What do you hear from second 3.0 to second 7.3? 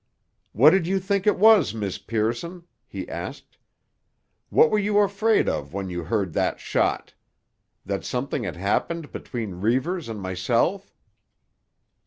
asked. "What were you afraid of when you heard that shot?